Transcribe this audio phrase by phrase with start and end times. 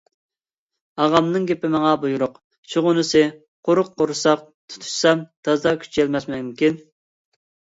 [1.03, 2.39] ئاغامنىڭ گېپى ماڭا بۇيرۇق.
[2.75, 3.23] شۇغىنىسى،
[3.69, 4.43] قۇرۇق قورساق
[4.73, 6.83] تۇتۇشسام تازا كۈچىيەلمەسمەنمىكىن.